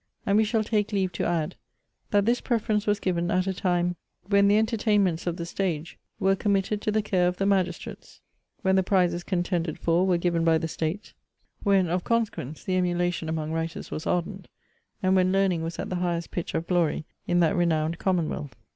[0.25, 1.55] And we shall take leave to add,
[2.09, 6.35] that this preference was given at a time when the entertainments of the stage were
[6.35, 8.19] committed to the care of the magistrates;
[8.63, 11.13] when the prizes contended for were given by the state;
[11.61, 14.47] when, of consequence, the emulation among writers was ardent;
[15.03, 18.55] and when learning was at the highest pitch of glory in that renowned commonwealth.